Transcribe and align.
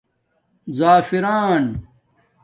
زَعفران 0.67 1.87